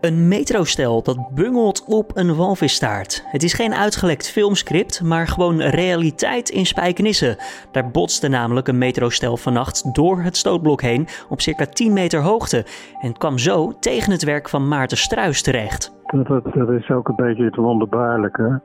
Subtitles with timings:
[0.00, 3.24] Een metrostel dat bungelt op een walvisstaart.
[3.26, 7.38] Het is geen uitgelekt filmscript, maar gewoon realiteit in Spijkenisse.
[7.72, 12.64] Daar botste namelijk een metrostel vannacht door het stootblok heen op circa 10 meter hoogte.
[13.00, 15.96] En kwam zo tegen het werk van Maarten Struis terecht.
[16.06, 18.60] Dat, dat is ook een beetje het wonderbaarlijke.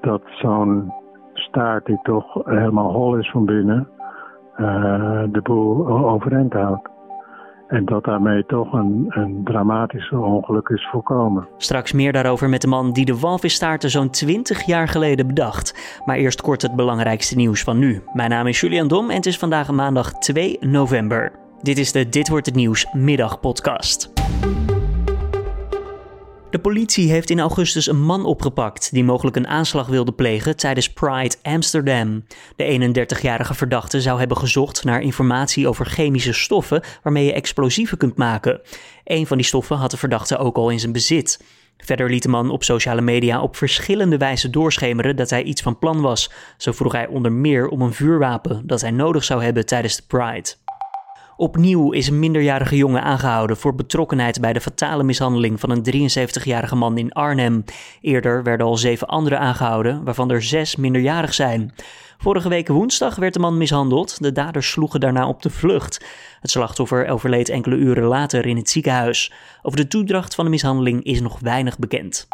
[0.00, 0.92] Dat zo'n
[1.34, 3.88] staart die toch helemaal hol is van binnen,
[4.56, 6.88] uh, de boel overeind houdt.
[7.68, 11.48] En dat daarmee toch een, een dramatische ongeluk is voorkomen.
[11.56, 16.00] Straks meer daarover met de man die de walvisstaarten zo'n 20 jaar geleden bedacht.
[16.04, 18.02] Maar eerst kort het belangrijkste nieuws van nu.
[18.12, 21.32] Mijn naam is Julian Dom en het is vandaag maandag 2 november.
[21.62, 24.15] Dit is de Dit wordt het nieuws middagpodcast.
[26.56, 30.92] De politie heeft in augustus een man opgepakt die mogelijk een aanslag wilde plegen tijdens
[30.92, 32.24] Pride Amsterdam.
[32.56, 38.16] De 31-jarige verdachte zou hebben gezocht naar informatie over chemische stoffen waarmee je explosieven kunt
[38.16, 38.60] maken.
[39.04, 41.44] Een van die stoffen had de verdachte ook al in zijn bezit.
[41.76, 45.78] Verder liet de man op sociale media op verschillende wijzen doorschemeren dat hij iets van
[45.78, 46.30] plan was.
[46.56, 50.02] Zo vroeg hij onder meer om een vuurwapen dat hij nodig zou hebben tijdens de
[50.06, 50.65] Pride.
[51.36, 56.76] Opnieuw is een minderjarige jongen aangehouden voor betrokkenheid bij de fatale mishandeling van een 73-jarige
[56.76, 57.64] man in Arnhem.
[58.00, 61.74] Eerder werden al zeven anderen aangehouden, waarvan er zes minderjarig zijn.
[62.18, 64.22] Vorige week woensdag werd de man mishandeld.
[64.22, 66.04] De daders sloegen daarna op de vlucht.
[66.40, 69.32] Het slachtoffer overleed enkele uren later in het ziekenhuis.
[69.62, 72.28] Over de toedracht van de mishandeling is nog weinig bekend.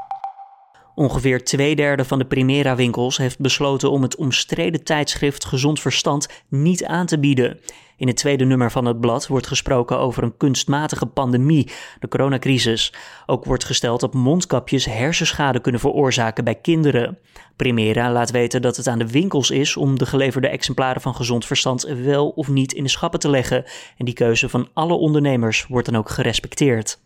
[0.95, 6.85] Ongeveer twee derde van de Primera-winkels heeft besloten om het omstreden tijdschrift Gezond Verstand niet
[6.85, 7.61] aan te bieden.
[7.97, 11.71] In het tweede nummer van het blad wordt gesproken over een kunstmatige pandemie,
[12.01, 12.95] de coronacrisis.
[13.27, 17.19] Ook wordt gesteld dat mondkapjes hersenschade kunnen veroorzaken bij kinderen.
[17.57, 21.47] Primera laat weten dat het aan de winkels is om de geleverde exemplaren van gezond
[21.47, 23.65] verstand wel of niet in de schappen te leggen.
[23.97, 27.01] En die keuze van alle ondernemers wordt dan ook gerespecteerd.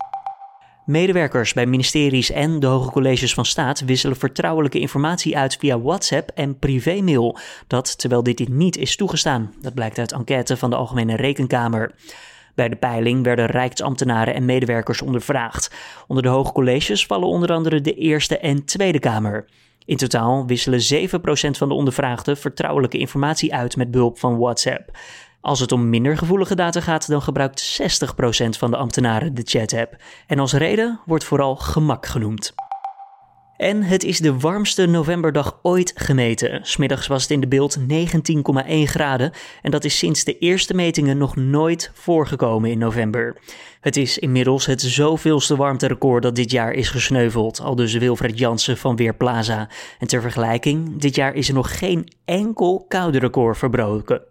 [0.87, 6.29] Medewerkers bij ministeries en de hoge colleges van staat wisselen vertrouwelijke informatie uit via WhatsApp
[6.29, 7.37] en privémail.
[7.67, 9.53] Dat terwijl dit niet is toegestaan.
[9.61, 11.91] Dat blijkt uit enquête van de Algemene Rekenkamer.
[12.55, 15.75] Bij de peiling werden rijksambtenaren en medewerkers ondervraagd.
[16.07, 19.45] Onder de hoge colleges vallen onder andere de Eerste en Tweede Kamer.
[19.85, 24.97] In totaal wisselen 7% van de ondervraagden vertrouwelijke informatie uit met behulp van WhatsApp.
[25.41, 29.95] Als het om minder gevoelige data gaat, dan gebruikt 60% van de ambtenaren de chat-app.
[30.27, 32.53] En als reden wordt vooral gemak genoemd.
[33.57, 36.59] En het is de warmste novemberdag ooit gemeten.
[36.63, 37.85] Smiddags was het in de beeld 19,1
[38.83, 39.31] graden
[39.61, 43.37] en dat is sinds de eerste metingen nog nooit voorgekomen in november.
[43.81, 48.77] Het is inmiddels het zoveelste warmterecord dat dit jaar is gesneuveld, al dus Wilfred Jansen
[48.77, 49.69] van Weerplaza.
[49.99, 54.21] En ter vergelijking, dit jaar is er nog geen enkel koude record verbroken.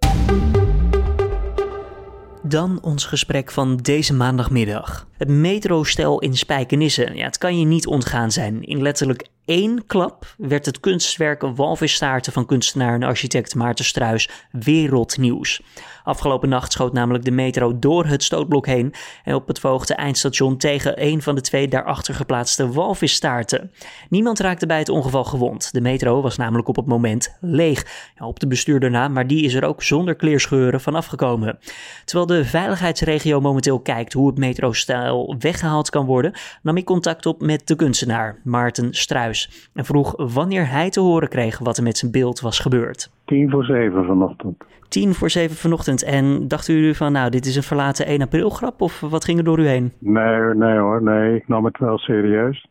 [2.48, 5.06] Dan ons gesprek van deze maandagmiddag.
[5.16, 7.10] Het metrostel in Spijkenisse.
[7.14, 8.62] Ja, het kan je niet ontgaan zijn.
[8.62, 15.60] In letterlijk één klap werd het kunstwerk Walvisstaarten van kunstenaar en architect Maarten Struis wereldnieuws.
[16.04, 20.56] Afgelopen nacht schoot namelijk de metro door het stootblok heen en op het verhoogde eindstation
[20.56, 23.70] tegen een van de twee daarachter geplaatste walvisstaarten.
[24.08, 25.72] Niemand raakte bij het ongeval gewond.
[25.72, 28.12] De metro was namelijk op het moment leeg.
[28.18, 31.58] Op de bestuurder na, maar die is er ook zonder kleerscheuren vanaf gekomen.
[32.04, 36.32] Terwijl de veiligheidsregio momenteel kijkt hoe het metrostijl weggehaald kan worden,
[36.62, 39.35] nam ik contact op met de kunstenaar Maarten Struis
[39.74, 43.10] en vroeg wanneer hij te horen kreeg wat er met zijn beeld was gebeurd.
[43.24, 44.64] Tien voor zeven vanochtend.
[44.88, 46.02] Tien voor zeven vanochtend.
[46.02, 49.38] En dachten u van, nou, dit is een verlaten 1 april grap of wat ging
[49.38, 49.92] er door u heen?
[49.98, 51.36] Nee, nee hoor, nee.
[51.36, 52.68] Ik nam het wel serieus.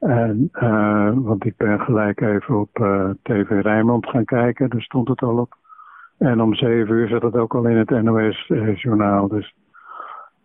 [0.00, 5.08] En, uh, want ik ben gelijk even op uh, TV Rijnmond gaan kijken, daar stond
[5.08, 5.54] het al op.
[6.18, 9.28] En om zeven uur zat het ook al in het NOS-journaal.
[9.28, 9.54] Dus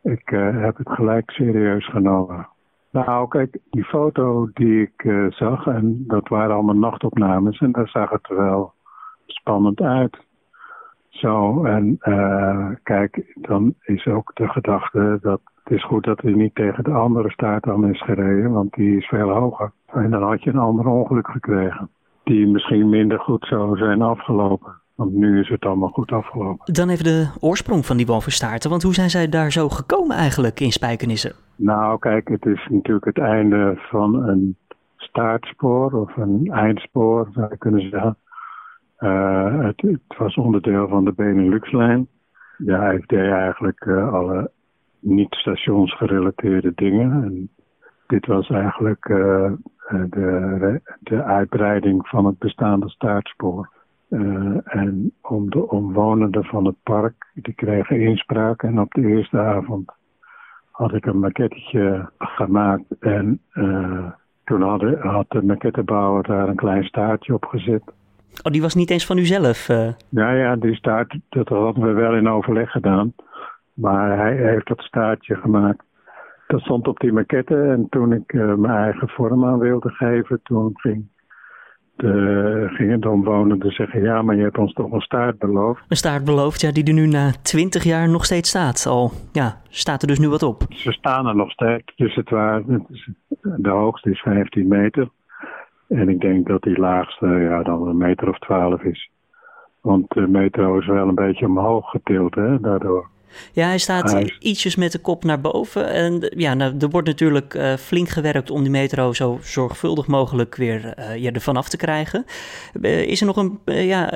[0.03, 0.29] ik
[0.61, 2.47] heb het gelijk serieus genomen.
[2.91, 8.09] Nou, kijk, die foto die ik zag, en dat waren allemaal nachtopnames, en daar zag
[8.09, 8.73] het wel
[9.25, 10.17] spannend uit.
[11.09, 16.31] Zo, en uh, kijk, dan is ook de gedachte dat het is goed dat hij
[16.31, 19.71] niet tegen de andere staart dan is gereden, want die is veel hoger.
[19.85, 21.89] En dan had je een ander ongeluk gekregen,
[22.23, 24.79] die misschien minder goed zou zijn afgelopen.
[24.95, 26.73] Want nu is het allemaal goed afgelopen.
[26.73, 30.59] Dan even de oorsprong van die walvisstaarten, want hoe zijn zij daar zo gekomen eigenlijk
[30.59, 31.35] in Spijkenissen?
[31.63, 34.55] Nou, kijk, het is natuurlijk het einde van een
[34.97, 38.17] staartspoor of een eindspoor, zou je kunnen zeggen.
[38.99, 42.07] Uh, het, was onderdeel van de Benelux-lijn.
[42.65, 44.51] Hij deed eigenlijk uh, alle
[44.99, 47.11] niet-stationsgerelateerde dingen.
[47.11, 47.49] En
[48.07, 49.51] dit was eigenlijk uh,
[50.09, 53.69] de, de uitbreiding van het bestaande staartspoor.
[54.63, 58.63] en om de omwonenden van het park, die kregen inspraak.
[58.63, 59.99] En op de eerste avond
[60.71, 62.83] had ik een maquettetje gemaakt.
[62.99, 64.05] En uh,
[64.43, 67.83] toen had, had de maquettebouwer daar een klein staartje op gezet.
[68.43, 69.69] Oh, die was niet eens van u zelf?
[69.69, 69.87] Uh...
[70.09, 73.13] Ja, ja, die staart, dat hadden we wel in overleg gedaan.
[73.73, 75.83] Maar hij heeft dat staartje gemaakt.
[76.47, 80.39] Dat stond op die maquette en toen ik uh, mijn eigen vorm aan wilde geven,
[80.43, 81.09] toen ging
[82.01, 85.83] de, gingen de omwonenden zeggen: Ja, maar je hebt ons toch een staart beloofd.
[85.87, 88.85] Een staart beloofd, ja, die er nu na twintig jaar nog steeds staat.
[88.85, 90.63] Al ja, staat er dus nu wat op.
[90.69, 91.95] Ze staan er nog steeds.
[91.95, 92.85] Dus het waren,
[93.41, 95.09] de hoogste is 15 meter.
[95.87, 99.09] En ik denk dat die laagste ja, dan een meter of 12 is.
[99.81, 103.09] Want de metro is wel een beetje omhoog getild, hè, daardoor.
[103.53, 105.89] Ja, hij staat ietsjes met de kop naar boven.
[105.89, 110.55] En ja, nou, er wordt natuurlijk uh, flink gewerkt om die metro zo zorgvuldig mogelijk
[110.55, 112.25] weer uh, ja, ervan af te krijgen.
[112.81, 114.11] Uh, is er nog een ja,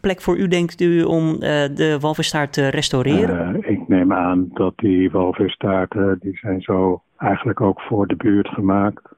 [0.00, 3.68] plek voor u, denkt u, om de walvisstaart te restaureren?
[3.68, 9.08] ik neem aan dat die walvisstaarten, die zijn zo eigenlijk ook voor de buurt gemaakt.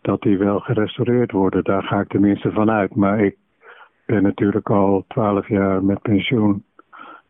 [0.00, 1.64] Dat die wel gerestaureerd worden.
[1.64, 2.94] Daar ga ik tenminste van uit.
[2.94, 3.36] Maar ik
[4.06, 6.64] ben natuurlijk al twaalf jaar met pensioen.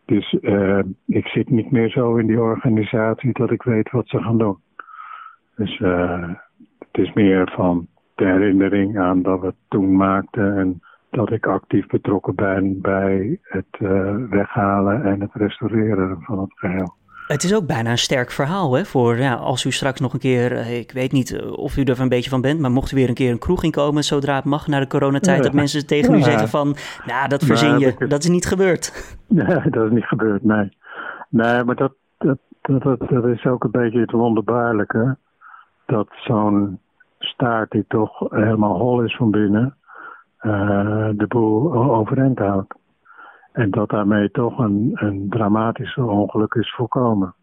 [0.04, 4.22] Dus uh, ik zit niet meer zo in die organisatie dat ik weet wat ze
[4.22, 4.58] gaan doen.
[5.56, 6.28] Dus uh,
[6.78, 11.46] het is meer van de herinnering aan dat we het toen maakten en dat ik
[11.46, 16.94] actief betrokken ben bij het uh, weghalen en het restaureren van het geheel.
[17.32, 18.84] Het is ook bijna een sterk verhaal, hè?
[18.84, 21.82] Voor ja, als u straks nog een keer, eh, ik weet niet eh, of u
[21.82, 24.34] er een beetje van bent, maar mocht u weer een keer een kroeg inkomen zodra
[24.34, 26.76] het mag na de coronatijd, dat mensen tegen u zeggen van,
[27.06, 28.92] nou, dat verzin je, dat is niet gebeurd.
[29.26, 30.76] Nee, dat is niet gebeurd, nee.
[31.28, 35.16] Nee, maar dat, dat, dat, dat is ook een beetje het wonderbaarlijke,
[35.86, 36.78] dat zo'n
[37.18, 39.76] staart die toch helemaal hol is van binnen,
[40.40, 42.74] uh, de boel overeind houdt.
[43.52, 47.34] En dat daarmee toch een, een dramatische ongeluk is voorkomen.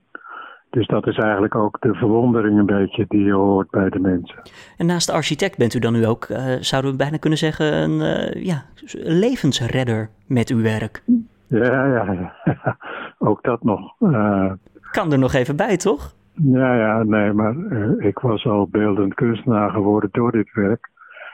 [0.70, 4.42] Dus dat is eigenlijk ook de verwondering een beetje die je hoort bij de mensen.
[4.78, 7.74] En naast de architect bent u dan nu ook, uh, zouden we bijna kunnen zeggen,
[7.74, 8.64] een uh, ja,
[9.04, 11.04] levensredder met uw werk.
[11.48, 12.78] Ja, ja, ja.
[13.30, 13.94] ook dat nog.
[14.00, 14.52] Uh,
[14.92, 16.14] kan er nog even bij, toch?
[16.34, 17.56] Ja, ja, nee, maar
[17.98, 20.90] ik was al beeldend kunstenaar geworden door dit werk.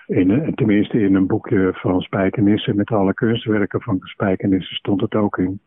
[0.08, 5.38] In, tenminste in een boekje van Spijkenissen met alle kunstwerken van Spijkenissen stond het ook
[5.38, 5.60] in.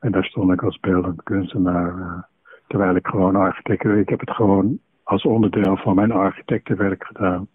[0.00, 1.98] En daar stond ik als beeldend kunstenaar.
[1.98, 2.22] Uh,
[2.66, 3.84] terwijl ik gewoon architect...
[3.84, 7.48] Ik heb het gewoon als onderdeel van mijn architectenwerk gedaan.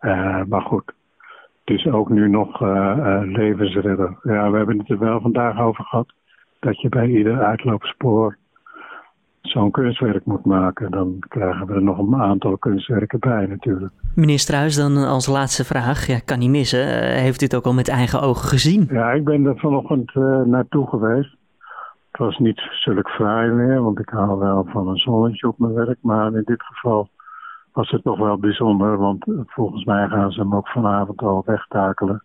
[0.00, 0.92] Uh, maar goed,
[1.64, 2.60] dus ook nu nog
[3.22, 4.18] levensredder.
[4.22, 6.12] Ja, we hebben het er wel vandaag over gehad.
[6.58, 8.36] Dat je bij ieder uitloopspoor
[9.52, 13.92] zo'n kunstwerk moet maken, dan krijgen we er nog een aantal kunstwerken bij natuurlijk.
[14.14, 16.86] Meneer Struis, dan als laatste vraag, ja, kan niet missen.
[16.86, 18.86] Eh, heeft u het ook al met eigen ogen gezien?
[18.90, 21.36] Ja, ik ben er vanochtend uh, naartoe geweest.
[22.10, 25.74] Het was niet zulk fraai meer, want ik hou wel van een zonnetje op mijn
[25.74, 25.98] werk.
[26.00, 27.08] Maar in dit geval
[27.72, 32.22] was het toch wel bijzonder, want volgens mij gaan ze hem ook vanavond al wegtakelen.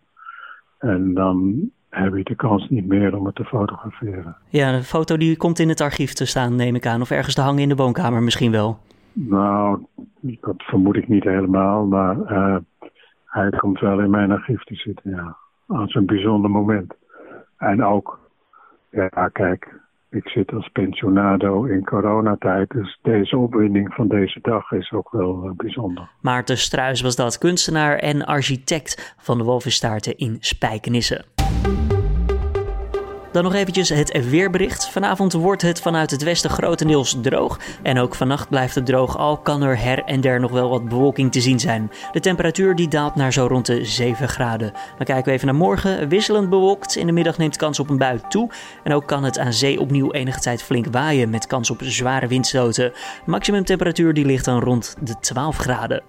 [0.78, 4.36] En dan heb je de kans niet meer om het te fotograferen.
[4.50, 7.02] Ja, de foto die komt in het archief te staan, neem ik aan.
[7.02, 8.80] Of ergens te hangen in de woonkamer misschien wel.
[9.14, 9.86] Nou,
[10.22, 11.86] dat vermoed ik niet helemaal.
[11.86, 12.56] Maar uh,
[13.26, 15.38] hij komt wel in mijn archief te zitten, ja.
[15.68, 16.94] Als een bijzonder moment.
[17.58, 18.20] En ook,
[18.90, 19.80] ja, kijk,
[20.10, 22.70] ik zit als pensionado in coronatijd.
[22.70, 26.10] Dus deze opwinding van deze dag is ook wel uh, bijzonder.
[26.22, 31.37] Maarten Struis was dat, kunstenaar en architect van de Wolvenstaarten in Spijkenisse.
[33.32, 34.90] Dan nog eventjes het weerbericht.
[34.90, 37.60] Vanavond wordt het vanuit het westen grotendeels droog.
[37.84, 40.90] En ook vannacht blijft het droog, al kan er her en der nog wel wat
[40.90, 41.92] bewolking te zien zijn.
[42.12, 44.72] De temperatuur die daalt naar zo rond de 7 graden.
[44.98, 46.10] Dan kijken we even naar morgen.
[46.10, 46.96] Wisselend bewolkt.
[46.96, 48.50] In de middag neemt kans op een bui toe.
[48.84, 52.28] En ook kan het aan zee opnieuw enige tijd flink waaien met kans op zware
[52.28, 52.92] windstoten.
[53.26, 56.04] Maximum temperatuur die ligt dan rond de 12 graden.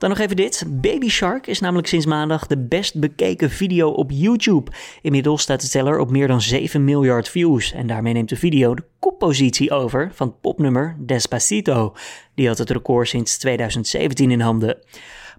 [0.00, 0.64] Dan nog even dit.
[0.68, 4.70] Baby Shark is namelijk sinds maandag de best bekeken video op YouTube.
[5.02, 7.72] Inmiddels staat de teller op meer dan 7 miljard views.
[7.72, 11.94] En daarmee neemt de video de koppositie over van het popnummer Despacito.
[12.34, 14.78] Die had het record sinds 2017 in handen.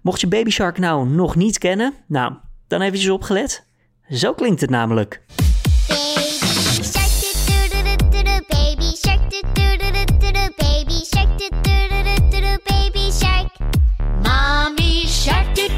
[0.02, 2.32] Mocht je Baby Shark nou nog niet kennen, nou,
[2.66, 3.66] dan eventjes opgelet.
[4.10, 5.22] Zo klinkt het namelijk.
[15.22, 15.71] shark did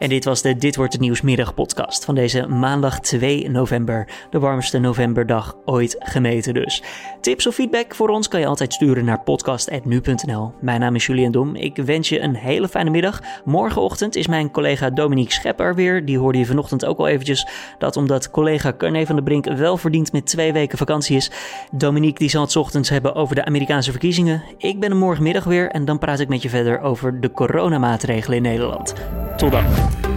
[0.00, 4.08] En dit was de Dit wordt het nieuws middagpodcast van deze maandag 2 november.
[4.30, 6.82] De warmste novemberdag ooit gemeten dus.
[7.20, 10.52] Tips of feedback voor ons kan je altijd sturen naar podcast.nu.nl.
[10.60, 11.56] Mijn naam is Julian Dom.
[11.56, 13.20] Ik wens je een hele fijne middag.
[13.44, 16.04] Morgenochtend is mijn collega Dominique Schepper weer.
[16.04, 17.46] Die hoorde je vanochtend ook al eventjes.
[17.78, 21.30] Dat omdat collega Carne van der Brink wel verdiend met twee weken vakantie is.
[21.72, 24.42] Dominique die zal het ochtends hebben over de Amerikaanse verkiezingen.
[24.56, 28.36] Ik ben er morgenmiddag weer en dan praat ik met je verder over de coronamaatregelen
[28.36, 28.94] in Nederland.
[29.40, 30.09] そうだ。